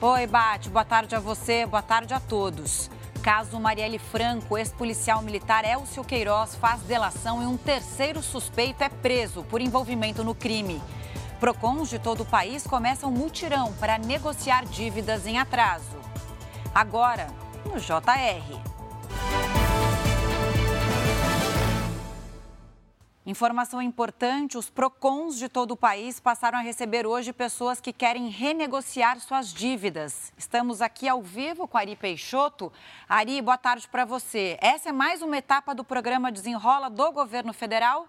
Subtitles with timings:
[0.00, 0.70] Oi, Bate.
[0.70, 2.88] Boa tarde a você, boa tarde a todos.
[3.20, 9.42] Caso Marielle Franco, ex-policial militar Elcio Queiroz faz delação e um terceiro suspeito é preso
[9.42, 10.80] por envolvimento no crime.
[11.40, 15.98] Procons de todo o país começam um mutirão para negociar dívidas em atraso.
[16.72, 17.26] Agora,
[17.64, 18.77] no JR.
[23.28, 28.30] Informação importante: os PROCONs de todo o país passaram a receber hoje pessoas que querem
[28.30, 30.32] renegociar suas dívidas.
[30.38, 32.72] Estamos aqui ao vivo com Ari Peixoto.
[33.06, 34.56] Ari, boa tarde para você.
[34.62, 38.08] Essa é mais uma etapa do programa Desenrola do governo federal?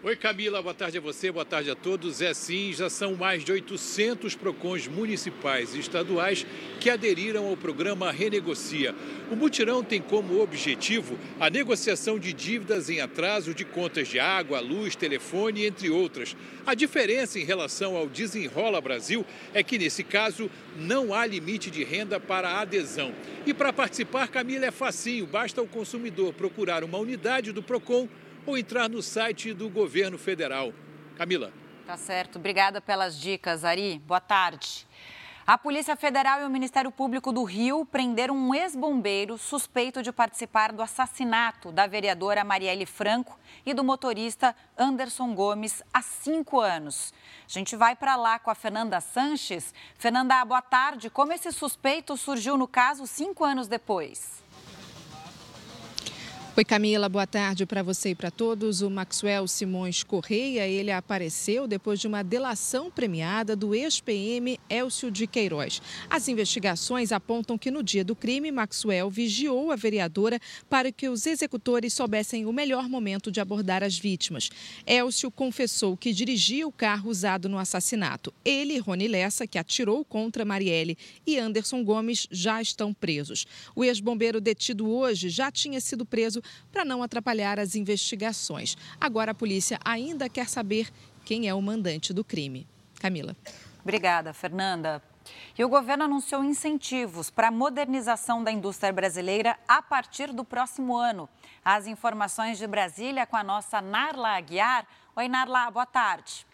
[0.00, 2.22] Oi Camila, boa tarde a você, boa tarde a todos.
[2.22, 6.46] É sim, já são mais de 800 PROCONs municipais e estaduais
[6.78, 8.94] que aderiram ao programa Renegocia.
[9.28, 14.60] O mutirão tem como objetivo a negociação de dívidas em atraso de contas de água,
[14.60, 16.36] luz, telefone, entre outras.
[16.64, 21.82] A diferença em relação ao Desenrola Brasil é que, nesse caso, não há limite de
[21.82, 23.12] renda para adesão.
[23.44, 28.08] E para participar, Camila, é facinho, basta o consumidor procurar uma unidade do PROCON
[28.48, 30.72] ou entrar no site do governo federal.
[31.16, 31.52] Camila.
[31.86, 32.38] Tá certo.
[32.38, 33.98] Obrigada pelas dicas, Ari.
[34.06, 34.86] Boa tarde.
[35.46, 40.72] A Polícia Federal e o Ministério Público do Rio prenderam um ex-bombeiro suspeito de participar
[40.72, 47.14] do assassinato da vereadora Marielle Franco e do motorista Anderson Gomes há cinco anos.
[47.46, 49.72] A gente vai para lá com a Fernanda Sanches.
[49.98, 51.08] Fernanda, boa tarde.
[51.08, 54.42] Como esse suspeito surgiu no caso cinco anos depois?
[56.58, 58.82] Oi, Camila, boa tarde para você e para todos.
[58.82, 65.28] O Maxwell Simões Correia, ele apareceu depois de uma delação premiada do ex-PM Elcio de
[65.28, 65.80] Queiroz.
[66.10, 71.26] As investigações apontam que no dia do crime, Maxwell vigiou a vereadora para que os
[71.26, 74.50] executores soubessem o melhor momento de abordar as vítimas.
[74.84, 78.34] Elcio confessou que dirigia o carro usado no assassinato.
[78.44, 83.46] Ele e Rony Lessa, que atirou contra Marielle, e Anderson Gomes já estão presos.
[83.76, 88.76] O ex-bombeiro detido hoje já tinha sido preso para não atrapalhar as investigações.
[89.00, 90.90] Agora a polícia ainda quer saber
[91.24, 92.66] quem é o mandante do crime.
[93.00, 93.36] Camila.
[93.82, 95.02] Obrigada, Fernanda.
[95.58, 100.96] E o governo anunciou incentivos para a modernização da indústria brasileira a partir do próximo
[100.96, 101.28] ano.
[101.64, 104.86] As informações de Brasília com a nossa Narla Aguiar.
[105.14, 106.47] Oi, Narla, boa tarde.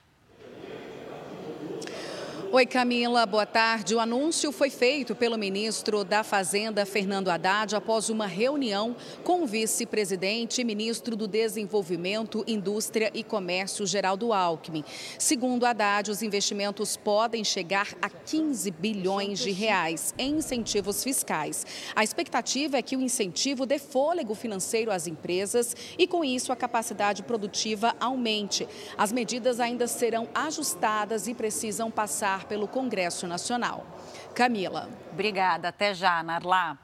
[2.54, 3.96] Oi, Camila, boa tarde.
[3.96, 8.94] O anúncio foi feito pelo ministro da Fazenda, Fernando Haddad, após uma reunião
[9.24, 14.84] com o vice-presidente e ministro do Desenvolvimento, Indústria e Comércio, Geraldo Alckmin.
[15.18, 21.66] Segundo Haddad, os investimentos podem chegar a 15 bilhões de reais em incentivos fiscais.
[21.96, 26.56] A expectativa é que o incentivo dê fôlego financeiro às empresas e, com isso, a
[26.56, 28.68] capacidade produtiva aumente.
[28.96, 33.86] As medidas ainda serão ajustadas e precisam passar pelo Congresso Nacional.
[34.34, 34.88] Camila.
[35.12, 35.68] Obrigada.
[35.68, 36.78] Até já, Narlá.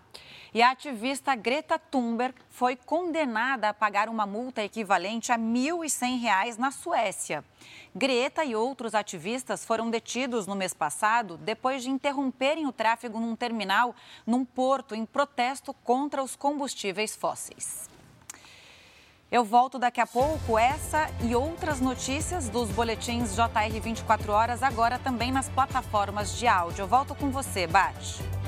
[0.53, 6.59] E a ativista Greta Thunberg foi condenada a pagar uma multa equivalente a R$ 1.100
[6.59, 7.45] na Suécia.
[7.95, 13.37] Greta e outros ativistas foram detidos no mês passado depois de interromperem o tráfego num
[13.37, 13.95] terminal
[14.27, 17.89] num porto em protesto contra os combustíveis fósseis.
[19.31, 20.59] Eu volto daqui a pouco.
[20.59, 26.83] Essa e outras notícias dos boletins JR 24 horas, agora também nas plataformas de áudio.
[26.83, 28.31] Eu volto com você, Bate.